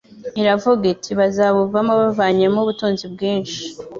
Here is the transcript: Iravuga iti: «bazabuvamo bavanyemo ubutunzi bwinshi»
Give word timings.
Iravuga 0.41 0.83
iti: 0.93 1.09
«bazabuvamo 1.19 1.93
bavanyemo 2.01 2.57
ubutunzi 2.61 3.05
bwinshi» 3.13 3.59